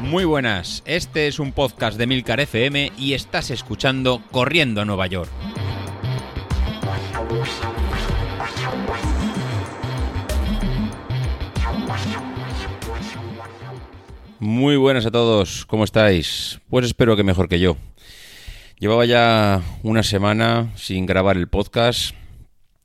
Muy 0.00 0.24
buenas, 0.24 0.82
este 0.86 1.26
es 1.26 1.38
un 1.38 1.52
podcast 1.52 1.98
de 1.98 2.06
Milcar 2.06 2.40
FM 2.40 2.92
y 2.96 3.14
estás 3.14 3.50
escuchando 3.50 4.22
Corriendo 4.30 4.80
a 4.80 4.84
Nueva 4.84 5.06
York. 5.06 5.30
Muy 14.38 14.76
buenas 14.76 15.06
a 15.06 15.10
todos, 15.10 15.66
¿cómo 15.66 15.84
estáis? 15.84 16.60
Pues 16.70 16.86
espero 16.86 17.16
que 17.16 17.24
mejor 17.24 17.48
que 17.48 17.58
yo. 17.58 17.76
Llevaba 18.78 19.06
ya 19.06 19.62
una 19.82 20.02
semana 20.02 20.70
sin 20.76 21.06
grabar 21.06 21.36
el 21.36 21.48
podcast 21.48 22.14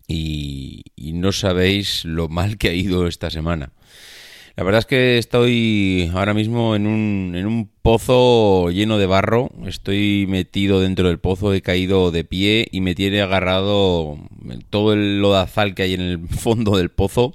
y, 0.07 0.83
no 1.13 1.31
sabéis 1.31 2.05
lo 2.05 2.29
mal 2.29 2.57
que 2.57 2.69
ha 2.69 2.73
ido 2.73 3.07
esta 3.07 3.29
semana. 3.29 3.73
La 4.61 4.65
verdad 4.65 4.77
es 4.77 4.85
que 4.85 5.17
estoy 5.17 6.11
ahora 6.13 6.35
mismo 6.35 6.75
en 6.75 6.85
un, 6.85 7.33
en 7.35 7.47
un 7.47 7.67
pozo 7.81 8.69
lleno 8.69 8.99
de 8.99 9.07
barro. 9.07 9.49
Estoy 9.65 10.27
metido 10.29 10.79
dentro 10.79 11.07
del 11.07 11.17
pozo, 11.17 11.51
he 11.51 11.63
caído 11.63 12.11
de 12.11 12.23
pie 12.25 12.67
y 12.71 12.79
me 12.81 12.93
tiene 12.93 13.21
agarrado 13.21 14.19
todo 14.69 14.93
el 14.93 15.19
lodazal 15.19 15.73
que 15.73 15.81
hay 15.81 15.95
en 15.95 16.01
el 16.01 16.27
fondo 16.29 16.77
del 16.77 16.91
pozo 16.91 17.33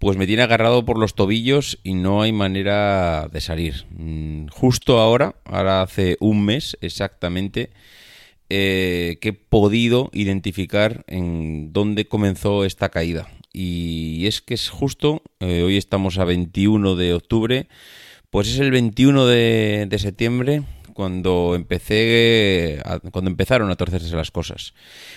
pues 0.00 0.16
me 0.16 0.26
tiene 0.26 0.42
agarrado 0.42 0.84
por 0.84 0.98
los 0.98 1.14
tobillos 1.14 1.78
y 1.84 1.94
no 1.94 2.22
hay 2.22 2.32
manera 2.32 3.28
de 3.32 3.40
salir. 3.40 3.86
Mm, 3.90 4.48
justo 4.48 4.98
ahora, 4.98 5.36
ahora 5.44 5.82
hace 5.82 6.16
un 6.18 6.44
mes 6.44 6.76
exactamente, 6.80 7.70
eh, 8.50 9.18
que 9.20 9.28
he 9.28 9.32
podido 9.32 10.10
identificar 10.12 11.04
en 11.06 11.72
dónde 11.72 12.08
comenzó 12.08 12.64
esta 12.64 12.88
caída. 12.88 13.28
Y 13.60 14.28
es 14.28 14.40
que 14.40 14.54
es 14.54 14.68
justo, 14.68 15.20
eh, 15.40 15.64
hoy 15.64 15.78
estamos 15.78 16.18
a 16.18 16.24
21 16.24 16.94
de 16.94 17.12
octubre, 17.12 17.66
pues 18.30 18.46
es 18.46 18.60
el 18.60 18.70
21 18.70 19.26
de, 19.26 19.96
septiembre 19.98 20.62
cuando 20.94 21.56
empecé, 21.56 22.80
cuando 23.10 23.28
empezaron 23.32 23.68
a 23.72 23.74
torcerse 23.74 24.14
las 24.14 24.30
cosas. 24.30 24.74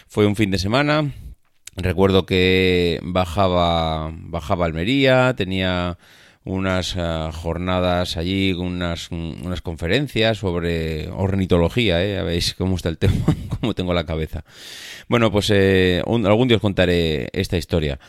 Fue 0.07 0.25
un 0.25 0.35
fin 0.35 0.49
de 0.49 0.57
semana, 0.57 1.13
Recuerdo 1.75 2.25
que 2.25 2.99
bajaba, 3.03 4.11
bajaba 4.11 4.65
Almería, 4.65 5.35
tenía 5.37 5.99
unas 6.43 6.95
eh, 6.97 7.29
jornadas 7.33 8.17
allí, 8.17 8.53
unas, 8.53 9.11
unas 9.11 9.61
conferencias 9.61 10.39
sobre 10.39 11.09
ornitología, 11.09 12.03
¿eh? 12.03 12.21
Veis 12.23 12.55
cómo 12.55 12.75
está 12.75 12.89
el 12.89 12.97
tema, 12.97 13.23
cómo 13.59 13.75
tengo 13.75 13.93
la 13.93 14.05
cabeza. 14.05 14.43
Bueno, 15.07 15.31
pues 15.31 15.49
eh, 15.53 16.01
algún 16.05 16.47
día 16.47 16.57
os 16.57 16.61
contaré 16.61 17.29
esta 17.33 17.57
historia. 17.57 17.99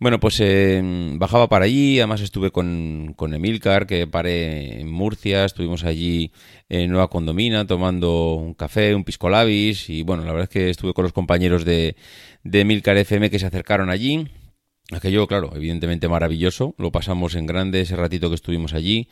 Bueno, 0.00 0.18
pues 0.18 0.40
eh, 0.40 0.80
bajaba 1.18 1.50
para 1.50 1.66
allí, 1.66 1.98
además 1.98 2.22
estuve 2.22 2.50
con, 2.50 3.12
con 3.16 3.34
Emilcar, 3.34 3.86
que 3.86 4.06
paré 4.06 4.80
en 4.80 4.90
Murcia, 4.90 5.44
estuvimos 5.44 5.84
allí 5.84 6.32
en 6.70 6.90
Nueva 6.90 7.08
Condomina 7.08 7.66
tomando 7.66 8.36
un 8.36 8.54
café, 8.54 8.94
un 8.94 9.04
pisco 9.04 9.28
labis, 9.28 9.90
y 9.90 10.02
bueno, 10.02 10.24
la 10.24 10.32
verdad 10.32 10.44
es 10.44 10.48
que 10.48 10.70
estuve 10.70 10.94
con 10.94 11.02
los 11.02 11.12
compañeros 11.12 11.66
de, 11.66 11.96
de 12.44 12.60
Emilcar 12.60 12.96
FM 12.96 13.28
que 13.28 13.38
se 13.38 13.44
acercaron 13.44 13.90
allí. 13.90 14.26
Aquello, 14.90 15.26
claro, 15.26 15.52
evidentemente 15.54 16.08
maravilloso, 16.08 16.74
lo 16.78 16.90
pasamos 16.90 17.34
en 17.34 17.44
grande 17.44 17.82
ese 17.82 17.94
ratito 17.94 18.30
que 18.30 18.36
estuvimos 18.36 18.72
allí. 18.72 19.06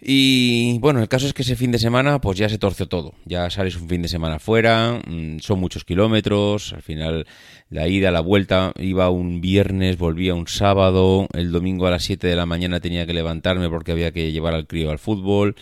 Y 0.00 0.78
bueno, 0.78 1.00
el 1.00 1.08
caso 1.08 1.26
es 1.26 1.34
que 1.34 1.42
ese 1.42 1.56
fin 1.56 1.72
de 1.72 1.78
semana 1.78 2.20
pues 2.20 2.38
ya 2.38 2.48
se 2.48 2.58
torció 2.58 2.86
todo. 2.86 3.14
Ya 3.24 3.50
sales 3.50 3.76
un 3.76 3.88
fin 3.88 4.02
de 4.02 4.08
semana 4.08 4.38
fuera, 4.38 5.00
mm, 5.04 5.40
son 5.40 5.58
muchos 5.58 5.84
kilómetros, 5.84 6.72
al 6.72 6.82
final 6.82 7.26
la 7.68 7.88
ida, 7.88 8.12
la 8.12 8.20
vuelta, 8.20 8.72
iba 8.78 9.10
un 9.10 9.40
viernes, 9.40 9.98
volvía 9.98 10.34
un 10.34 10.46
sábado, 10.46 11.26
el 11.32 11.50
domingo 11.50 11.86
a 11.86 11.90
las 11.90 12.04
7 12.04 12.28
de 12.28 12.36
la 12.36 12.46
mañana 12.46 12.80
tenía 12.80 13.06
que 13.06 13.14
levantarme 13.14 13.68
porque 13.68 13.92
había 13.92 14.12
que 14.12 14.30
llevar 14.30 14.54
al 14.54 14.68
crío 14.68 14.90
al 14.90 15.00
fútbol. 15.00 15.56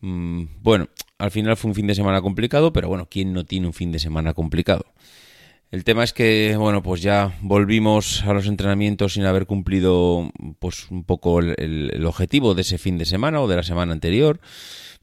Mm, 0.00 0.44
bueno, 0.62 0.88
al 1.18 1.30
final 1.30 1.56
fue 1.56 1.70
un 1.70 1.74
fin 1.74 1.86
de 1.86 1.94
semana 1.94 2.22
complicado, 2.22 2.72
pero 2.72 2.88
bueno, 2.88 3.06
¿quién 3.10 3.32
no 3.34 3.44
tiene 3.44 3.66
un 3.66 3.74
fin 3.74 3.92
de 3.92 3.98
semana 3.98 4.32
complicado? 4.32 4.86
El 5.74 5.82
tema 5.82 6.04
es 6.04 6.12
que, 6.12 6.54
bueno, 6.56 6.84
pues 6.84 7.02
ya 7.02 7.36
volvimos 7.40 8.22
a 8.22 8.32
los 8.32 8.46
entrenamientos 8.46 9.14
sin 9.14 9.24
haber 9.24 9.44
cumplido, 9.44 10.30
pues, 10.60 10.88
un 10.88 11.02
poco 11.02 11.40
el, 11.40 12.06
objetivo 12.06 12.54
de 12.54 12.62
ese 12.62 12.78
fin 12.78 12.96
de 12.96 13.04
semana 13.04 13.40
o 13.40 13.48
de 13.48 13.56
la 13.56 13.64
semana 13.64 13.92
anterior. 13.92 14.38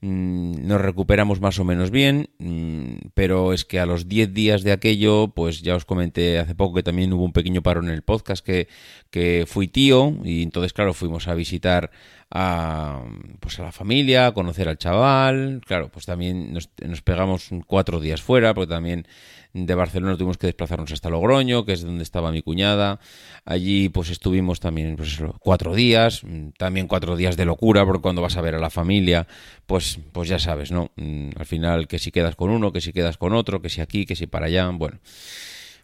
Mm, 0.03 0.67
nos 0.67 0.81
recuperamos 0.81 1.41
más 1.41 1.59
o 1.59 1.63
menos 1.63 1.91
bien, 1.91 2.29
mm, 2.39 3.09
pero 3.13 3.53
es 3.53 3.65
que 3.65 3.79
a 3.79 3.85
los 3.85 4.07
10 4.07 4.33
días 4.33 4.63
de 4.63 4.71
aquello, 4.71 5.27
pues 5.35 5.61
ya 5.61 5.75
os 5.75 5.85
comenté 5.85 6.39
hace 6.39 6.55
poco 6.55 6.75
que 6.75 6.83
también 6.83 7.13
hubo 7.13 7.23
un 7.23 7.33
pequeño 7.33 7.61
paro 7.61 7.81
en 7.83 7.89
el 7.89 8.01
podcast 8.01 8.43
que, 8.43 8.67
que 9.11 9.45
fui 9.47 9.67
tío 9.67 10.17
y 10.23 10.41
entonces, 10.41 10.73
claro, 10.73 10.95
fuimos 10.95 11.27
a 11.27 11.35
visitar 11.35 11.91
a, 12.31 13.03
pues 13.41 13.59
a 13.59 13.63
la 13.63 13.71
familia, 13.71 14.27
a 14.27 14.33
conocer 14.33 14.69
al 14.69 14.77
chaval, 14.77 15.61
claro, 15.65 15.89
pues 15.89 16.05
también 16.05 16.53
nos, 16.53 16.67
pegamos 17.03 17.49
cuatro 17.67 17.99
días 17.99 18.21
fuera, 18.21 18.53
porque 18.53 18.73
también 18.73 19.05
de 19.53 19.75
Barcelona 19.75 20.15
tuvimos 20.15 20.37
que 20.37 20.47
desplazarnos 20.47 20.93
hasta 20.93 21.09
Logroño, 21.09 21.65
que 21.65 21.73
es 21.73 21.81
donde 21.81 22.03
estaba 22.03 22.31
mi 22.31 22.41
cuñada. 22.41 23.01
Allí 23.43 23.89
pues 23.89 24.09
estuvimos 24.09 24.61
también 24.61 24.95
pues 24.95 25.21
cuatro 25.39 25.75
días, 25.75 26.23
mm, 26.23 26.51
también 26.57 26.87
cuatro 26.87 27.17
días 27.17 27.35
de 27.35 27.43
locura, 27.43 27.85
porque 27.85 28.01
cuando 28.01 28.21
vas 28.21 28.37
a 28.37 28.41
ver 28.41 28.55
a 28.55 28.59
la 28.59 28.69
familia, 28.69 29.27
pues, 29.65 29.90
pues 30.11 30.29
ya 30.29 30.39
sabes, 30.39 30.71
¿no? 30.71 30.91
Mm, 30.95 31.29
al 31.35 31.45
final 31.45 31.87
que 31.87 31.99
si 31.99 32.11
quedas 32.11 32.35
con 32.35 32.49
uno, 32.49 32.71
que 32.71 32.81
si 32.81 32.93
quedas 32.93 33.17
con 33.17 33.33
otro, 33.33 33.61
que 33.61 33.69
si 33.69 33.81
aquí, 33.81 34.05
que 34.05 34.15
si 34.15 34.27
para 34.27 34.47
allá, 34.47 34.69
bueno 34.69 34.99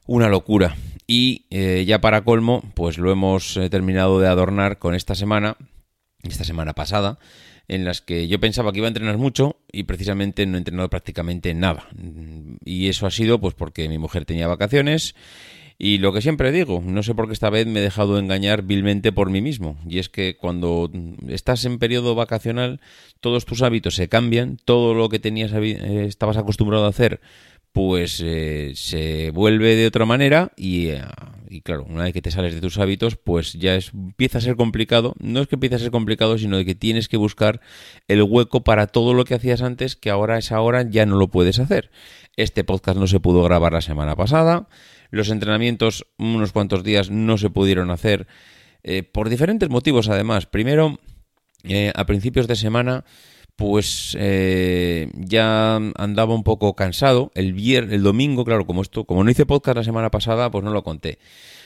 una 0.07 0.29
locura. 0.29 0.75
Y 1.05 1.45
eh, 1.51 1.85
ya 1.85 2.01
para 2.01 2.23
colmo, 2.23 2.63
pues 2.73 2.97
lo 2.97 3.11
hemos 3.11 3.55
eh, 3.57 3.69
terminado 3.69 4.19
de 4.19 4.27
adornar 4.27 4.79
con 4.79 4.95
esta 4.95 5.13
semana, 5.13 5.57
esta 6.23 6.43
semana 6.43 6.73
pasada, 6.73 7.19
en 7.67 7.85
las 7.85 8.01
que 8.01 8.27
yo 8.27 8.39
pensaba 8.39 8.71
que 8.71 8.79
iba 8.79 8.87
a 8.87 8.89
entrenar 8.89 9.17
mucho 9.17 9.57
y 9.71 9.83
precisamente 9.83 10.45
no 10.45 10.55
he 10.55 10.59
entrenado 10.59 10.89
prácticamente 10.89 11.53
nada. 11.53 11.87
Y 12.63 12.87
eso 12.87 13.05
ha 13.05 13.11
sido 13.11 13.39
pues 13.39 13.53
porque 13.53 13.87
mi 13.89 13.97
mujer 13.97 14.25
tenía 14.25 14.47
vacaciones 14.47 15.15
y 15.77 15.99
lo 15.99 16.11
que 16.11 16.21
siempre 16.21 16.51
digo, 16.51 16.81
no 16.83 17.03
sé 17.03 17.13
por 17.13 17.27
qué 17.27 17.33
esta 17.33 17.49
vez 17.49 17.67
me 17.67 17.79
he 17.79 17.83
dejado 17.83 18.17
engañar 18.17 18.63
vilmente 18.63 19.11
por 19.11 19.29
mí 19.29 19.41
mismo. 19.41 19.77
Y 19.87 19.99
es 19.99 20.09
que 20.09 20.35
cuando 20.35 20.89
estás 21.27 21.65
en 21.65 21.77
periodo 21.77 22.15
vacacional, 22.15 22.81
todos 23.19 23.45
tus 23.45 23.61
hábitos 23.61 23.95
se 23.95 24.09
cambian, 24.09 24.57
todo 24.65 24.93
lo 24.93 25.09
que 25.09 25.19
tenías 25.19 25.51
eh, 25.53 26.05
estabas 26.07 26.37
acostumbrado 26.37 26.85
a 26.85 26.89
hacer 26.89 27.21
pues 27.77 28.23
eh, 28.25 28.71
se 28.73 29.29
vuelve 29.29 29.75
de 29.75 29.85
otra 29.85 30.03
manera 30.03 30.51
eh, 30.57 30.99
y, 31.47 31.61
claro, 31.61 31.85
una 31.87 32.05
vez 32.05 32.13
que 32.13 32.23
te 32.23 32.31
sales 32.31 32.55
de 32.55 32.59
tus 32.59 32.79
hábitos, 32.79 33.17
pues 33.17 33.53
ya 33.53 33.75
es, 33.75 33.93
empieza 33.93 34.39
a 34.39 34.41
ser 34.41 34.55
complicado. 34.55 35.13
No 35.19 35.41
es 35.41 35.47
que 35.47 35.57
empiece 35.57 35.75
a 35.75 35.79
ser 35.79 35.91
complicado, 35.91 36.39
sino 36.39 36.57
de 36.57 36.65
que 36.65 36.73
tienes 36.73 37.07
que 37.07 37.17
buscar 37.17 37.61
el 38.07 38.23
hueco 38.23 38.63
para 38.63 38.87
todo 38.87 39.13
lo 39.13 39.25
que 39.25 39.35
hacías 39.35 39.61
antes, 39.61 39.95
que 39.95 40.09
ahora 40.09 40.39
es 40.39 40.51
ahora 40.51 40.89
ya 40.89 41.05
no 41.05 41.17
lo 41.17 41.27
puedes 41.27 41.59
hacer. 41.59 41.91
Este 42.35 42.63
podcast 42.63 42.97
no 42.97 43.05
se 43.05 43.19
pudo 43.19 43.43
grabar 43.43 43.73
la 43.73 43.81
semana 43.81 44.15
pasada. 44.15 44.67
Los 45.11 45.29
entrenamientos, 45.29 46.05
unos 46.17 46.51
cuantos 46.51 46.83
días, 46.83 47.09
no 47.09 47.37
se 47.37 47.49
pudieron 47.49 47.91
hacer 47.91 48.27
eh, 48.83 49.03
por 49.03 49.29
diferentes 49.29 49.69
motivos, 49.69 50.09
además. 50.09 50.45
Primero, 50.45 50.99
a 51.95 52.05
principios 52.05 52.47
de 52.47 52.55
semana 52.55 53.03
pues 53.57 54.15
eh, 54.19 55.09
ya 55.15 55.75
andaba 55.75 56.35
un 56.35 56.43
poco 56.43 56.75
cansado. 56.75 57.31
El 57.33 57.53
viernes, 57.53 57.93
el 57.95 58.03
domingo, 58.03 58.45
claro, 58.45 58.67
como 58.67 58.83
esto, 58.83 59.05
como 59.05 59.23
no 59.23 59.31
hice 59.31 59.47
podcast 59.47 59.77
la 59.77 59.83
semana 59.83 60.11
pasada, 60.11 60.51
pues 60.51 60.63
no 60.63 60.71
lo 60.71 60.83
conté. 60.83 61.17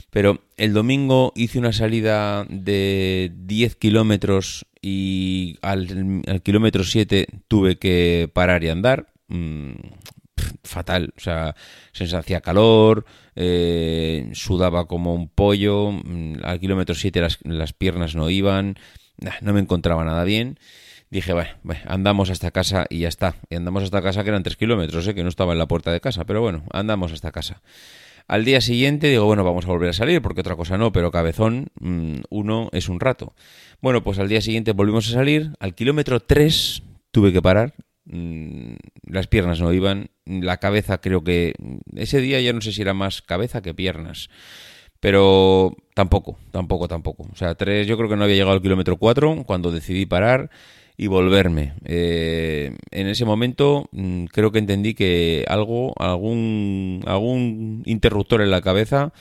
Pero 0.09 0.41
el 0.55 0.73
domingo 0.73 1.33
hice 1.35 1.59
una 1.59 1.73
salida 1.73 2.45
de 2.49 3.33
10 3.35 3.75
kilómetros 3.75 4.65
y 4.81 5.57
al, 5.61 6.21
kilómetro 6.43 6.85
7 6.85 7.27
tuve 7.49 7.77
que 7.77 8.29
parar 8.33 8.63
y 8.63 8.69
andar. 8.69 9.07
Mm, 9.27 9.73
fatal, 10.63 11.13
o 11.17 11.19
sea, 11.19 11.55
se 11.91 12.15
hacía 12.15 12.41
calor, 12.41 13.05
eh, 13.35 14.29
sudaba 14.33 14.87
como 14.87 15.13
un 15.13 15.29
pollo, 15.29 15.91
mm, 15.91 16.37
al 16.43 16.59
kilómetro 16.59 16.95
7 16.95 17.21
las, 17.21 17.39
las 17.43 17.73
piernas 17.73 18.15
no 18.15 18.29
iban, 18.29 18.77
no 19.41 19.53
me 19.53 19.59
encontraba 19.59 20.03
nada 20.03 20.23
bien 20.23 20.57
dije, 21.11 21.33
bueno, 21.33 21.51
andamos 21.85 22.29
hasta 22.29 22.49
casa 22.51 22.87
y 22.89 22.99
ya 22.99 23.09
está. 23.09 23.35
Y 23.49 23.55
andamos 23.55 23.83
hasta 23.83 24.01
casa 24.01 24.23
que 24.23 24.29
eran 24.29 24.43
tres 24.43 24.55
kilómetros, 24.55 25.05
¿eh? 25.07 25.13
que 25.13 25.23
no 25.23 25.29
estaba 25.29 25.51
en 25.51 25.59
la 25.59 25.67
puerta 25.67 25.91
de 25.91 25.99
casa, 25.99 26.25
pero 26.25 26.41
bueno, 26.41 26.63
andamos 26.71 27.11
hasta 27.11 27.31
casa. 27.31 27.61
Al 28.27 28.45
día 28.45 28.61
siguiente 28.61 29.07
digo, 29.07 29.25
bueno, 29.25 29.43
vamos 29.43 29.65
a 29.65 29.67
volver 29.67 29.89
a 29.89 29.93
salir, 29.93 30.21
porque 30.21 30.39
otra 30.39 30.55
cosa 30.55 30.77
no, 30.77 30.91
pero 30.93 31.11
cabezón, 31.11 31.67
mm, 31.79 32.21
uno 32.29 32.69
es 32.71 32.87
un 32.87 32.99
rato. 32.99 33.35
Bueno, 33.81 34.03
pues 34.03 34.19
al 34.19 34.29
día 34.29 34.41
siguiente 34.41 34.71
volvimos 34.71 35.09
a 35.09 35.13
salir, 35.13 35.51
al 35.59 35.75
kilómetro 35.75 36.21
3 36.21 36.81
tuve 37.11 37.33
que 37.33 37.41
parar, 37.41 37.73
las 38.05 39.27
piernas 39.27 39.59
no 39.59 39.71
iban, 39.73 40.09
la 40.25 40.57
cabeza 40.57 40.99
creo 40.99 41.23
que 41.23 41.53
ese 41.95 42.19
día 42.19 42.41
ya 42.41 42.53
no 42.53 42.61
sé 42.61 42.71
si 42.71 42.81
era 42.81 42.93
más 42.93 43.21
cabeza 43.21 43.61
que 43.61 43.73
piernas. 43.73 44.29
Pero 45.01 45.75
tampoco, 45.95 46.37
tampoco, 46.51 46.87
tampoco. 46.87 47.27
O 47.33 47.35
sea, 47.35 47.55
tres, 47.55 47.87
yo 47.87 47.97
creo 47.97 48.07
que 48.07 48.15
no 48.15 48.23
había 48.23 48.35
llegado 48.35 48.53
al 48.53 48.61
kilómetro 48.61 48.97
4 48.97 49.43
cuando 49.45 49.71
decidí 49.71 50.05
parar 50.05 50.51
y 50.95 51.07
volverme. 51.07 51.73
Eh, 51.85 52.77
en 52.91 53.07
ese 53.07 53.25
momento 53.25 53.89
mm, 53.91 54.25
creo 54.25 54.51
que 54.51 54.59
entendí 54.59 54.93
que 54.93 55.43
algo, 55.47 55.95
algún, 55.97 57.03
algún 57.07 57.81
interruptor 57.87 58.43
en 58.43 58.51
la 58.51 58.61
cabeza 58.61 59.11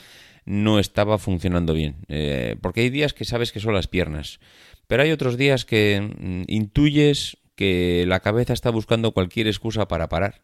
no 0.45 0.77
estaba 0.77 1.17
funcionando 1.17 1.73
bien. 1.73 1.95
Eh, 2.07 2.57
porque 2.61 2.81
hay 2.81 2.91
días 2.91 3.13
que 3.13 3.25
sabes 3.25 3.51
que 3.51 3.59
son 3.59 3.73
las 3.73 3.87
piernas, 3.87 4.39
pero 4.85 5.01
hay 5.01 5.11
otros 5.11 5.35
días 5.35 5.65
que 5.65 5.99
mm, 6.01 6.43
intuyes 6.45 7.37
que 7.61 8.05
la 8.07 8.21
cabeza 8.21 8.53
está 8.53 8.71
buscando 8.71 9.11
cualquier 9.11 9.45
excusa 9.45 9.87
para 9.87 10.09
parar. 10.09 10.41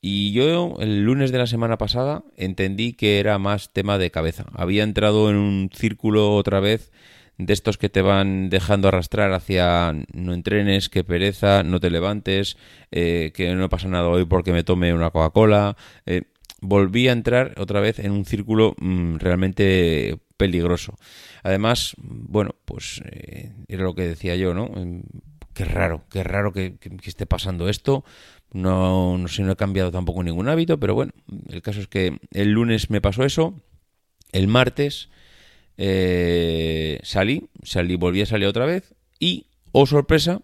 Y 0.00 0.32
yo 0.32 0.74
el 0.80 1.04
lunes 1.04 1.30
de 1.30 1.38
la 1.38 1.46
semana 1.46 1.78
pasada 1.78 2.24
entendí 2.36 2.92
que 2.92 3.20
era 3.20 3.38
más 3.38 3.72
tema 3.72 3.98
de 3.98 4.10
cabeza. 4.10 4.46
Había 4.52 4.82
entrado 4.82 5.30
en 5.30 5.36
un 5.36 5.70
círculo 5.72 6.34
otra 6.34 6.58
vez 6.58 6.90
de 7.38 7.52
estos 7.52 7.78
que 7.78 7.88
te 7.88 8.02
van 8.02 8.50
dejando 8.50 8.88
arrastrar 8.88 9.32
hacia 9.32 9.94
no 10.12 10.34
entrenes, 10.34 10.88
que 10.88 11.04
pereza, 11.04 11.62
no 11.62 11.78
te 11.78 11.88
levantes, 11.88 12.56
eh, 12.90 13.30
que 13.32 13.54
no 13.54 13.68
pasa 13.68 13.86
nada 13.86 14.08
hoy 14.08 14.24
porque 14.24 14.52
me 14.52 14.64
tome 14.64 14.92
una 14.92 15.10
Coca-Cola. 15.10 15.76
Eh, 16.04 16.22
volví 16.60 17.06
a 17.06 17.12
entrar 17.12 17.54
otra 17.58 17.78
vez 17.78 18.00
en 18.00 18.10
un 18.10 18.24
círculo 18.24 18.74
mm, 18.80 19.18
realmente 19.18 20.18
peligroso. 20.36 20.96
Además, 21.44 21.94
bueno, 21.96 22.56
pues 22.64 23.02
eh, 23.04 23.52
era 23.68 23.84
lo 23.84 23.94
que 23.94 24.08
decía 24.08 24.34
yo, 24.34 24.52
¿no? 24.52 24.68
Qué 25.60 25.66
raro, 25.66 26.04
qué 26.10 26.24
raro 26.24 26.54
que, 26.54 26.78
esté 27.04 27.26
pasando 27.26 27.68
esto. 27.68 28.02
No, 28.50 29.18
no 29.18 29.28
sé, 29.28 29.42
no 29.42 29.52
he 29.52 29.56
cambiado 29.56 29.92
tampoco 29.92 30.22
ningún 30.22 30.48
hábito, 30.48 30.80
pero 30.80 30.94
bueno, 30.94 31.12
el 31.50 31.60
caso 31.60 31.80
es 31.80 31.86
que 31.86 32.18
el 32.32 32.52
lunes 32.52 32.88
me 32.88 33.02
pasó 33.02 33.24
eso, 33.24 33.60
el 34.32 34.48
martes 34.48 35.10
eh, 35.76 36.98
salí, 37.02 37.50
salí, 37.62 37.96
volví 37.96 38.22
a 38.22 38.26
salir 38.26 38.48
otra 38.48 38.64
vez 38.64 38.94
y, 39.18 39.48
oh 39.72 39.84
sorpresa, 39.84 40.40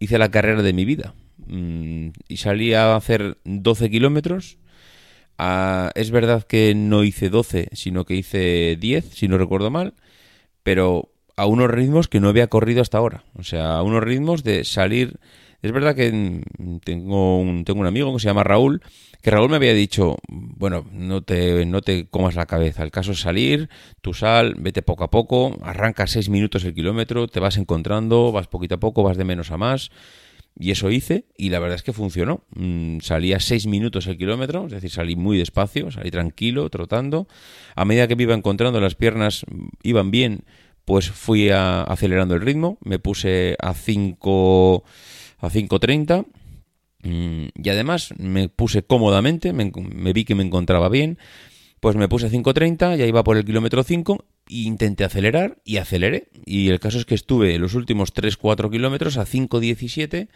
hice 0.00 0.18
la 0.18 0.32
carrera 0.32 0.62
de 0.62 0.72
mi 0.72 0.84
vida. 0.84 1.14
Mm, 1.46 2.08
y 2.26 2.38
salí 2.38 2.74
a 2.74 2.96
hacer 2.96 3.38
12 3.44 3.90
kilómetros. 3.90 4.58
Ah, 5.38 5.92
es 5.94 6.10
verdad 6.10 6.42
que 6.42 6.74
no 6.74 7.04
hice 7.04 7.30
12, 7.30 7.68
sino 7.74 8.04
que 8.04 8.16
hice 8.16 8.76
10, 8.76 9.04
si 9.04 9.28
no 9.28 9.38
recuerdo 9.38 9.70
mal, 9.70 9.94
pero 10.64 11.12
a 11.38 11.46
unos 11.46 11.70
ritmos 11.70 12.08
que 12.08 12.18
no 12.18 12.28
había 12.28 12.48
corrido 12.48 12.82
hasta 12.82 12.98
ahora. 12.98 13.22
O 13.38 13.44
sea, 13.44 13.76
a 13.76 13.82
unos 13.82 14.02
ritmos 14.02 14.42
de 14.42 14.64
salir... 14.64 15.18
Es 15.62 15.72
verdad 15.72 15.96
que 15.96 16.10
tengo 16.84 17.40
un, 17.40 17.64
tengo 17.64 17.80
un 17.80 17.86
amigo 17.86 18.12
que 18.12 18.20
se 18.20 18.26
llama 18.26 18.44
Raúl, 18.44 18.80
que 19.22 19.30
Raúl 19.30 19.50
me 19.50 19.56
había 19.56 19.74
dicho, 19.74 20.16
bueno, 20.28 20.86
no 20.92 21.22
te, 21.22 21.66
no 21.66 21.80
te 21.80 22.06
comas 22.06 22.36
la 22.36 22.46
cabeza, 22.46 22.84
el 22.84 22.92
caso 22.92 23.10
es 23.10 23.20
salir, 23.20 23.68
tú 24.00 24.14
sal, 24.14 24.54
vete 24.56 24.82
poco 24.82 25.02
a 25.02 25.10
poco, 25.10 25.58
arranca 25.62 26.06
seis 26.06 26.28
minutos 26.28 26.64
el 26.64 26.74
kilómetro, 26.74 27.26
te 27.26 27.40
vas 27.40 27.56
encontrando, 27.56 28.30
vas 28.30 28.46
poquito 28.46 28.76
a 28.76 28.80
poco, 28.80 29.02
vas 29.02 29.16
de 29.16 29.24
menos 29.24 29.50
a 29.50 29.56
más. 29.56 29.90
Y 30.60 30.72
eso 30.72 30.90
hice 30.90 31.24
y 31.36 31.50
la 31.50 31.60
verdad 31.60 31.76
es 31.76 31.84
que 31.84 31.92
funcionó. 31.92 32.42
Mm, 32.54 32.98
salí 33.00 33.32
a 33.32 33.38
seis 33.38 33.66
minutos 33.66 34.08
el 34.08 34.16
kilómetro, 34.16 34.66
es 34.66 34.72
decir, 34.72 34.90
salí 34.90 35.14
muy 35.14 35.38
despacio, 35.38 35.90
salí 35.92 36.10
tranquilo, 36.10 36.68
trotando. 36.68 37.28
A 37.76 37.84
medida 37.84 38.08
que 38.08 38.16
me 38.16 38.24
iba 38.24 38.34
encontrando, 38.34 38.80
las 38.80 38.96
piernas 38.96 39.44
iban 39.82 40.10
bien, 40.10 40.44
pues 40.88 41.12
fui 41.12 41.50
acelerando 41.50 42.34
el 42.34 42.40
ritmo. 42.40 42.78
Me 42.82 42.98
puse 42.98 43.54
a 43.60 43.74
5 43.74 44.84
a 45.40 45.50
5.30 45.50 46.24
Mm, 47.02 47.46
y 47.54 47.68
además 47.68 48.12
me 48.18 48.48
puse 48.48 48.82
cómodamente, 48.82 49.52
me, 49.52 50.12
vi 50.12 50.24
que 50.24 50.34
me 50.34 50.42
encontraba 50.42 50.88
bien, 50.88 51.18
pues 51.80 51.94
me 51.94 52.08
puse 52.08 52.26
a 52.26 52.30
5.30, 52.30 52.96
ya 52.96 53.06
iba 53.06 53.22
por 53.22 53.36
el 53.36 53.44
kilómetro 53.44 53.84
5 53.84 54.24
e 54.48 54.54
intenté 54.56 55.04
acelerar 55.04 55.58
y 55.64 55.76
aceleré. 55.76 56.28
Y 56.44 56.70
el 56.70 56.80
caso 56.80 56.98
es 56.98 57.04
que 57.04 57.14
estuve 57.14 57.56
los 57.58 57.74
últimos 57.74 58.12
3-4 58.14 58.70
kilómetros 58.70 59.16
a 59.16 59.26
5.17 59.26 60.28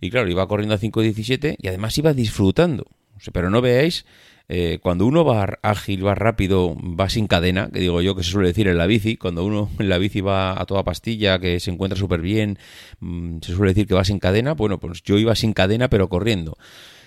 y 0.00 0.10
claro, 0.10 0.28
iba 0.28 0.46
corriendo 0.46 0.74
a 0.74 0.78
5.17 0.78 1.56
y 1.58 1.68
además 1.68 1.96
iba 1.96 2.12
disfrutando. 2.12 2.86
Pero 3.32 3.50
no 3.50 3.60
veáis 3.60 4.04
eh, 4.52 4.80
cuando 4.82 5.06
uno 5.06 5.24
va 5.24 5.60
ágil, 5.62 6.04
va 6.04 6.16
rápido, 6.16 6.76
va 6.76 7.08
sin 7.08 7.28
cadena, 7.28 7.70
que 7.72 7.78
digo 7.78 8.02
yo 8.02 8.16
que 8.16 8.24
se 8.24 8.32
suele 8.32 8.48
decir 8.48 8.66
en 8.66 8.78
la 8.78 8.86
bici, 8.86 9.16
cuando 9.16 9.44
uno 9.44 9.70
en 9.78 9.88
la 9.88 9.96
bici 9.96 10.22
va 10.22 10.60
a 10.60 10.66
toda 10.66 10.82
pastilla, 10.82 11.38
que 11.38 11.60
se 11.60 11.70
encuentra 11.70 11.96
súper 11.96 12.20
bien, 12.20 12.58
mm, 12.98 13.38
se 13.42 13.54
suele 13.54 13.70
decir 13.70 13.86
que 13.86 13.94
va 13.94 14.04
sin 14.04 14.18
cadena, 14.18 14.54
bueno, 14.54 14.80
pues 14.80 15.04
yo 15.04 15.18
iba 15.18 15.36
sin 15.36 15.52
cadena 15.52 15.88
pero 15.88 16.08
corriendo. 16.08 16.58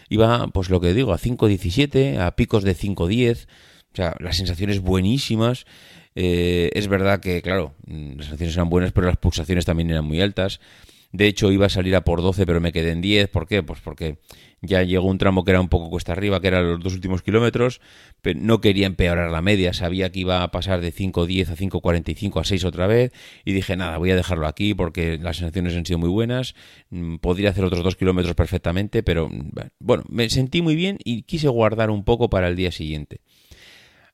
Iba, 0.07 0.47
pues 0.47 0.69
lo 0.69 0.79
que 0.79 0.93
digo, 0.93 1.11
a 1.11 1.17
5.17, 1.17 2.17
a 2.17 2.33
picos 2.37 2.63
de 2.63 2.77
5.10, 2.77 3.45
o 3.45 3.95
sea, 3.95 4.15
las 4.19 4.37
sensaciones 4.37 4.79
buenísimas. 4.79 5.65
Eh, 6.15 6.69
es 6.73 6.87
verdad 6.87 7.19
que, 7.19 7.41
claro, 7.41 7.73
mm, 7.87 8.11
las 8.15 8.27
sensaciones 8.27 8.55
eran 8.55 8.69
buenas, 8.69 8.93
pero 8.93 9.07
las 9.07 9.17
pulsaciones 9.17 9.65
también 9.65 9.91
eran 9.91 10.05
muy 10.05 10.21
altas. 10.21 10.61
De 11.13 11.27
hecho, 11.27 11.51
iba 11.51 11.67
a 11.67 11.69
salir 11.69 11.95
a 11.95 12.01
por 12.01 12.21
12, 12.21 12.45
pero 12.45 12.59
me 12.59 12.71
quedé 12.71 12.91
en 12.91 13.01
10. 13.01 13.29
¿Por 13.29 13.47
qué? 13.47 13.63
Pues 13.63 13.79
porque 13.81 14.17
ya 14.63 14.81
llegó 14.81 15.07
un 15.07 15.17
tramo 15.17 15.43
que 15.43 15.51
era 15.51 15.61
un 15.61 15.67
poco 15.67 15.89
cuesta 15.89 16.13
arriba, 16.13 16.41
que 16.41 16.47
eran 16.47 16.67
los 16.67 16.79
dos 16.79 16.93
últimos 16.93 17.21
kilómetros, 17.21 17.81
pero 18.21 18.39
no 18.41 18.61
quería 18.61 18.87
empeorar 18.87 19.29
la 19.29 19.41
media, 19.41 19.73
sabía 19.73 20.11
que 20.11 20.21
iba 20.21 20.41
a 20.41 20.51
pasar 20.51 20.81
de 20.81 20.93
5.10 20.93 21.49
a 21.49 21.55
5.45 21.55 22.39
a 22.39 22.43
6 22.43 22.63
otra 22.63 22.87
vez, 22.87 23.11
y 23.43 23.51
dije, 23.51 23.75
nada, 23.75 23.97
voy 23.97 24.11
a 24.11 24.15
dejarlo 24.15 24.47
aquí 24.47 24.73
porque 24.73 25.19
las 25.21 25.37
sensaciones 25.37 25.75
han 25.75 25.85
sido 25.85 25.99
muy 25.99 26.09
buenas, 26.09 26.55
mm, 26.89 27.17
podría 27.17 27.49
hacer 27.49 27.65
otros 27.65 27.83
dos 27.83 27.95
kilómetros 27.97 28.35
perfectamente, 28.35 29.03
pero 29.03 29.29
mm, 29.29 29.51
bueno, 29.79 30.03
me 30.07 30.29
sentí 30.29 30.61
muy 30.61 30.75
bien 30.75 30.97
y 31.03 31.23
quise 31.23 31.49
guardar 31.49 31.89
un 31.91 32.05
poco 32.05 32.29
para 32.29 32.47
el 32.47 32.55
día 32.55 32.71
siguiente. 32.71 33.19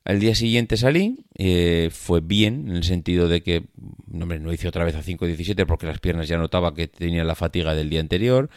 Al 0.04 0.18
día 0.18 0.34
siguiente 0.34 0.76
salí, 0.76 1.18
eh, 1.36 1.90
fue 1.92 2.20
bien, 2.20 2.68
en 2.68 2.76
el 2.76 2.84
sentido 2.84 3.28
de 3.28 3.42
que 3.42 3.64
no, 4.06 4.26
no 4.26 4.52
hice 4.52 4.68
otra 4.68 4.84
vez 4.84 4.96
a 4.96 5.02
5.17 5.02 5.66
porque 5.66 5.86
las 5.86 5.98
piernas 5.98 6.26
ya 6.26 6.38
notaba 6.38 6.74
que 6.74 6.88
tenía 6.88 7.22
la 7.22 7.34
fatiga 7.34 7.74
del 7.74 7.90
día 7.90 8.00
anterior, 8.00 8.48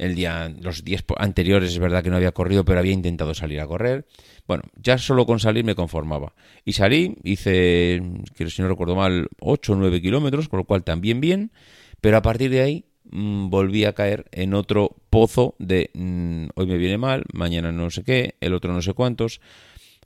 el 0.00 0.14
día, 0.14 0.52
los 0.60 0.82
días 0.82 1.04
anteriores 1.18 1.72
es 1.72 1.78
verdad 1.78 2.02
que 2.02 2.08
no 2.08 2.16
había 2.16 2.32
corrido, 2.32 2.64
pero 2.64 2.78
había 2.78 2.92
intentado 2.92 3.34
salir 3.34 3.60
a 3.60 3.66
correr. 3.66 4.06
Bueno, 4.48 4.62
ya 4.74 4.96
solo 4.96 5.26
con 5.26 5.38
salir 5.40 5.62
me 5.62 5.74
conformaba. 5.74 6.32
Y 6.64 6.72
salí, 6.72 7.18
hice, 7.22 8.00
si 8.34 8.62
no 8.62 8.68
recuerdo 8.68 8.96
mal, 8.96 9.28
8 9.40 9.74
o 9.74 9.76
9 9.76 10.00
kilómetros, 10.00 10.48
con 10.48 10.58
lo 10.58 10.64
cual 10.64 10.84
también 10.84 11.20
bien, 11.20 11.52
pero 12.00 12.16
a 12.16 12.22
partir 12.22 12.50
de 12.50 12.62
ahí 12.62 12.84
mm, 13.10 13.50
volví 13.50 13.84
a 13.84 13.92
caer 13.92 14.24
en 14.32 14.54
otro 14.54 14.96
pozo 15.10 15.54
de 15.58 15.90
mm, 15.92 16.46
hoy 16.54 16.66
me 16.66 16.78
viene 16.78 16.96
mal, 16.96 17.24
mañana 17.34 17.70
no 17.70 17.90
sé 17.90 18.02
qué, 18.02 18.36
el 18.40 18.54
otro 18.54 18.72
no 18.72 18.80
sé 18.80 18.94
cuántos. 18.94 19.42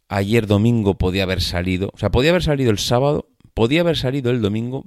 Ayer 0.09 0.47
domingo 0.47 0.99
podía 0.99 1.23
haber 1.25 1.41
salido, 1.41 1.91
o 1.95 1.99
sea, 1.99 2.11
podía 2.11 2.31
haber 2.31 2.43
salido 2.43 2.71
el 2.71 2.79
sábado, 2.79 3.31
podía 3.55 3.81
haber 3.81 3.97
salido 3.97 4.31
el 4.31 4.43
domingo 4.43 4.87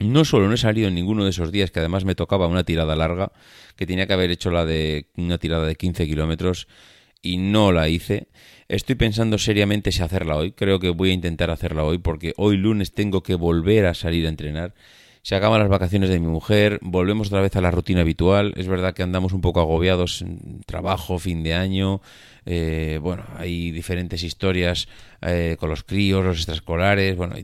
no 0.00 0.24
solo 0.24 0.48
no 0.48 0.54
he 0.54 0.58
salido 0.58 0.88
en 0.88 0.94
ninguno 0.94 1.24
de 1.24 1.30
esos 1.30 1.52
días, 1.52 1.70
que 1.70 1.78
además 1.78 2.06
me 2.06 2.14
tocaba 2.14 2.46
una 2.46 2.64
tirada 2.64 2.96
larga, 2.96 3.32
que 3.76 3.86
tenía 3.86 4.06
que 4.06 4.14
haber 4.14 4.30
hecho 4.30 4.50
la 4.50 4.64
de 4.64 5.10
una 5.16 5.36
tirada 5.36 5.66
de 5.66 5.76
15 5.76 6.06
kilómetros 6.06 6.68
y 7.20 7.36
no 7.36 7.70
la 7.70 7.88
hice. 7.88 8.28
Estoy 8.68 8.94
pensando 8.94 9.36
seriamente 9.36 9.92
si 9.92 10.02
hacerla 10.02 10.36
hoy. 10.36 10.52
Creo 10.52 10.80
que 10.80 10.88
voy 10.88 11.10
a 11.10 11.14
intentar 11.14 11.50
hacerla 11.50 11.84
hoy 11.84 11.98
porque 11.98 12.32
hoy 12.38 12.56
lunes 12.56 12.92
tengo 12.92 13.22
que 13.22 13.34
volver 13.34 13.84
a 13.84 13.94
salir 13.94 14.24
a 14.24 14.30
entrenar. 14.30 14.74
Se 15.22 15.34
acaban 15.34 15.60
las 15.60 15.68
vacaciones 15.68 16.08
de 16.08 16.18
mi 16.18 16.28
mujer, 16.28 16.78
volvemos 16.80 17.26
otra 17.26 17.42
vez 17.42 17.54
a 17.54 17.60
la 17.60 17.70
rutina 17.70 18.00
habitual. 18.00 18.54
Es 18.56 18.68
verdad 18.68 18.94
que 18.94 19.02
andamos 19.02 19.34
un 19.34 19.42
poco 19.42 19.60
agobiados 19.60 20.22
en 20.22 20.62
trabajo, 20.64 21.18
fin 21.18 21.42
de 21.42 21.52
año. 21.52 22.00
Eh, 22.46 22.98
bueno, 23.02 23.24
hay 23.36 23.70
diferentes 23.70 24.22
historias 24.22 24.88
eh, 25.20 25.56
con 25.60 25.68
los 25.68 25.84
críos, 25.84 26.24
los 26.24 26.38
extraescolares. 26.38 27.16
Bueno, 27.16 27.36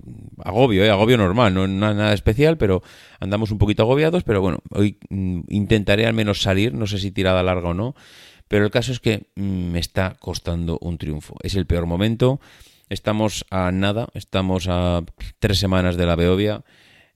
agobio, 0.42 0.84
eh, 0.84 0.90
agobio 0.90 1.18
normal, 1.18 1.52
no 1.52 1.68
nada 1.68 2.14
especial, 2.14 2.56
pero 2.56 2.82
andamos 3.20 3.50
un 3.50 3.58
poquito 3.58 3.82
agobiados. 3.82 4.24
Pero 4.24 4.40
bueno, 4.40 4.60
hoy 4.70 4.96
mm, 5.10 5.40
intentaré 5.48 6.06
al 6.06 6.14
menos 6.14 6.40
salir, 6.40 6.72
no 6.72 6.86
sé 6.86 6.98
si 6.98 7.10
tirada 7.10 7.42
larga 7.42 7.68
o 7.70 7.74
no. 7.74 7.94
Pero 8.48 8.64
el 8.64 8.70
caso 8.70 8.90
es 8.90 9.00
que 9.00 9.26
mm, 9.36 9.42
me 9.42 9.80
está 9.80 10.16
costando 10.18 10.78
un 10.80 10.96
triunfo. 10.96 11.36
Es 11.42 11.54
el 11.56 11.66
peor 11.66 11.84
momento. 11.84 12.40
Estamos 12.88 13.44
a 13.50 13.70
nada, 13.70 14.08
estamos 14.14 14.66
a 14.70 15.02
tres 15.40 15.58
semanas 15.58 15.98
de 15.98 16.06
la 16.06 16.16
Beovia 16.16 16.64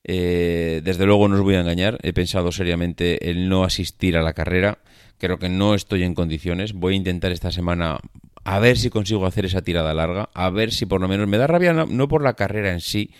eh, 0.04 0.80
desde 0.84 1.06
luego 1.06 1.28
no 1.28 1.36
os 1.36 1.42
voy 1.42 1.54
a 1.54 1.60
engañar, 1.60 1.98
he 2.02 2.12
pensado 2.12 2.52
seriamente 2.52 3.30
el 3.30 3.48
no 3.48 3.64
asistir 3.64 4.16
a 4.16 4.22
la 4.22 4.32
carrera. 4.32 4.78
Creo 5.18 5.38
que 5.38 5.48
no 5.48 5.74
estoy 5.74 6.02
en 6.02 6.14
condiciones. 6.14 6.72
Voy 6.72 6.94
a 6.94 6.96
intentar 6.96 7.32
esta 7.32 7.52
semana 7.52 8.00
a 8.44 8.58
ver 8.58 8.78
si 8.78 8.88
consigo 8.88 9.26
hacer 9.26 9.44
esa 9.44 9.62
tirada 9.62 9.92
larga, 9.92 10.30
a 10.32 10.48
ver 10.50 10.72
si 10.72 10.86
por 10.86 11.00
lo 11.00 11.08
menos 11.08 11.28
me 11.28 11.36
da 11.36 11.46
rabia 11.46 11.72
no, 11.72 12.08
por 12.08 12.22
la 12.22 12.34
carrera 12.34 12.72
en 12.72 12.80
sí. 12.80 13.10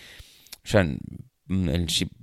O 0.65 0.69
sea, 0.69 0.87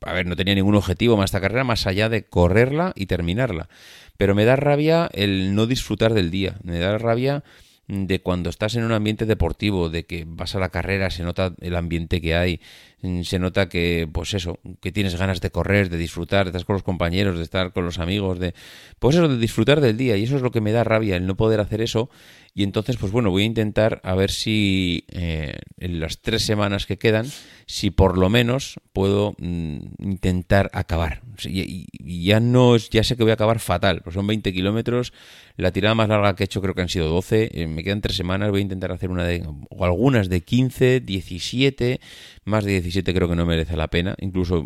a 0.03 0.13
ver, 0.13 0.25
no 0.25 0.35
tenía 0.35 0.55
ningún 0.55 0.75
objetivo 0.75 1.17
más 1.17 1.25
esta 1.25 1.41
carrera 1.41 1.63
más 1.63 1.85
allá 1.85 2.09
de 2.09 2.27
correrla 2.27 2.93
y 2.95 3.05
terminarla. 3.05 3.69
Pero 4.17 4.33
me 4.33 4.45
da 4.45 4.55
rabia 4.55 5.09
el 5.13 5.53
no 5.53 5.67
disfrutar 5.67 6.13
del 6.13 6.31
día. 6.31 6.57
Me 6.63 6.79
da 6.79 6.97
rabia 6.97 7.43
de 7.87 8.21
cuando 8.21 8.49
estás 8.49 8.75
en 8.75 8.83
un 8.83 8.91
ambiente 8.91 9.25
deportivo, 9.25 9.89
de 9.89 10.05
que 10.05 10.25
vas 10.27 10.55
a 10.55 10.59
la 10.59 10.69
carrera, 10.69 11.09
se 11.09 11.23
nota 11.23 11.53
el 11.61 11.75
ambiente 11.75 12.19
que 12.19 12.35
hay, 12.35 12.59
mm, 13.01 13.21
se 13.21 13.39
nota 13.39 13.69
que, 13.69 14.09
pues 14.11 14.33
eso, 14.33 14.59
que 14.81 14.91
tienes 14.91 15.15
ganas 15.15 15.39
de 15.39 15.51
correr, 15.51 15.89
de 15.89 15.97
disfrutar, 15.97 16.45
de 16.45 16.49
estar 16.49 16.65
con 16.65 16.73
los 16.73 16.83
compañeros, 16.83 17.37
de 17.37 17.43
estar 17.43 17.71
con 17.71 17.85
los 17.85 17.99
amigos, 17.99 18.39
de, 18.39 18.53
pues 18.99 19.15
eso, 19.15 19.29
de 19.29 19.37
disfrutar 19.37 19.79
del 19.79 19.95
día. 19.95 20.17
Y 20.17 20.23
eso 20.23 20.35
es 20.35 20.41
lo 20.41 20.51
que 20.51 20.61
me 20.61 20.73
da 20.73 20.83
rabia, 20.83 21.15
el 21.15 21.25
no 21.25 21.37
poder 21.37 21.61
hacer 21.61 21.81
eso. 21.81 22.09
Y 22.53 22.63
entonces, 22.63 22.97
pues 22.97 23.11
bueno, 23.11 23.29
voy 23.31 23.43
a 23.43 23.45
intentar 23.45 24.01
a 24.03 24.15
ver 24.15 24.31
si 24.31 25.05
eh, 25.09 25.57
en 25.77 25.99
las 25.99 26.19
tres 26.19 26.43
semanas 26.43 26.85
que 26.87 26.97
quedan, 26.97 27.27
si 27.67 27.91
por 27.91 28.17
lo 28.17 28.29
menos 28.29 28.79
puedo 28.93 29.35
mm, 29.37 29.77
intentar 29.99 30.71
acabar. 30.73 31.21
Y, 31.43 31.85
ya 32.23 32.39
no 32.39 32.75
es, 32.75 32.89
ya 32.89 33.03
sé 33.03 33.17
que 33.17 33.23
voy 33.23 33.31
a 33.31 33.33
acabar 33.33 33.59
fatal, 33.59 34.01
pues 34.03 34.13
son 34.13 34.25
20 34.25 34.53
kilómetros, 34.53 35.13
la 35.57 35.71
tirada 35.71 35.93
más 35.93 36.07
larga 36.07 36.33
que 36.35 36.43
he 36.43 36.45
hecho 36.45 36.61
creo 36.61 36.73
que 36.73 36.81
han 36.81 36.89
sido 36.89 37.09
12, 37.09 37.51
eh, 37.53 37.67
me 37.67 37.83
quedan 37.83 37.99
tres 37.99 38.15
semanas, 38.15 38.49
voy 38.51 38.61
a 38.61 38.63
intentar 38.63 38.93
hacer 38.93 39.11
una 39.11 39.25
de, 39.25 39.45
o 39.69 39.85
algunas 39.85 40.29
de 40.29 40.41
15, 40.41 41.01
17, 41.01 41.99
más 42.45 42.63
de 42.63 42.71
17 42.71 43.13
creo 43.13 43.27
que 43.27 43.35
no 43.35 43.45
merece 43.45 43.75
la 43.75 43.89
pena, 43.89 44.15
incluso 44.19 44.65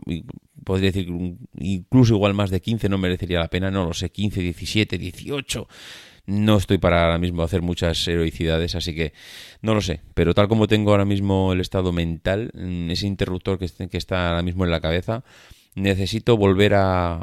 podría 0.63 0.91
decir 0.91 1.07
incluso 1.57 2.13
igual 2.13 2.35
más 2.35 2.51
de 2.51 2.61
15 2.61 2.87
no 2.87 2.99
merecería 2.99 3.39
la 3.39 3.49
pena, 3.49 3.71
no 3.71 3.87
lo 3.87 3.93
sé, 3.93 4.11
15, 4.11 4.41
17, 4.41 4.97
18 4.99 5.67
no 6.25 6.57
estoy 6.57 6.77
para 6.77 7.03
ahora 7.03 7.17
mismo 7.17 7.43
hacer 7.43 7.61
muchas 7.61 8.07
heroicidades, 8.07 8.75
así 8.75 8.95
que 8.95 9.13
no 9.61 9.73
lo 9.73 9.81
sé. 9.81 10.01
Pero 10.13 10.33
tal 10.33 10.47
como 10.47 10.67
tengo 10.67 10.91
ahora 10.91 11.05
mismo 11.05 11.53
el 11.53 11.61
estado 11.61 11.91
mental, 11.91 12.51
mm, 12.53 12.91
ese 12.91 13.07
interruptor 13.07 13.59
que, 13.59 13.65
está 13.97 14.29
ahora 14.29 14.41
mismo 14.41 14.65
en 14.65 14.71
la 14.71 14.81
cabeza, 14.81 15.23
necesito 15.75 16.37
volver 16.37 16.73
a, 16.75 17.19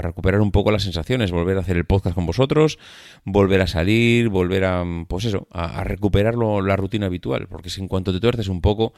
recuperar 0.00 0.40
un 0.40 0.50
poco 0.50 0.70
las 0.70 0.82
sensaciones, 0.82 1.30
volver 1.30 1.58
a 1.58 1.60
hacer 1.60 1.76
el 1.76 1.84
podcast 1.84 2.14
con 2.14 2.26
vosotros, 2.26 2.78
volver 3.24 3.60
a 3.60 3.66
salir, 3.66 4.28
volver 4.28 4.64
a, 4.64 4.84
pues 5.08 5.26
eso, 5.26 5.46
a, 5.50 5.84
recuperar 5.84 6.36
la 6.36 6.76
rutina 6.76 7.06
habitual, 7.06 7.48
porque 7.48 7.70
si 7.70 7.80
en 7.80 7.88
cuanto 7.88 8.12
te 8.12 8.20
tuerces 8.20 8.48
un 8.48 8.60
poco, 8.60 8.94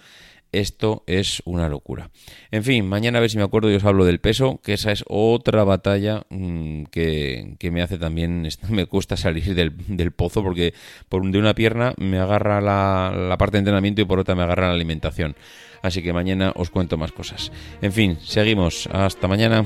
esto 0.52 1.04
es 1.06 1.42
una 1.44 1.68
locura. 1.68 2.10
En 2.50 2.64
fin, 2.64 2.86
mañana 2.86 3.18
a 3.18 3.20
ver 3.20 3.30
si 3.30 3.36
me 3.38 3.44
acuerdo 3.44 3.70
y 3.70 3.74
os 3.74 3.84
hablo 3.84 4.04
del 4.04 4.20
peso, 4.20 4.60
que 4.62 4.74
esa 4.74 4.92
es 4.92 5.04
otra 5.08 5.64
batalla 5.64 6.24
mm, 6.30 6.84
que, 6.84 7.56
me 7.70 7.82
hace 7.82 7.98
también, 7.98 8.48
me 8.68 8.86
cuesta 8.86 9.16
salir 9.16 9.54
del, 9.54 10.12
pozo 10.12 10.42
porque 10.42 10.74
por 11.08 11.28
de 11.28 11.38
una 11.38 11.54
pierna 11.54 11.94
me 11.98 12.18
agarra 12.18 12.60
la, 12.60 13.12
la 13.14 13.36
parte 13.38 13.56
de 13.56 13.60
entrenamiento 13.60 14.00
y 14.00 14.04
por 14.04 14.18
otra 14.18 14.34
me 14.34 14.42
agarra 14.42 14.68
la 14.68 14.74
alimentación. 14.74 15.36
Así 15.82 16.02
que 16.02 16.12
mañana 16.12 16.52
os 16.56 16.70
cuento 16.70 16.96
más 16.96 17.12
cosas. 17.12 17.52
En 17.82 17.92
fin, 17.92 18.18
seguimos. 18.20 18.88
Hasta 18.92 19.28
mañana. 19.28 19.64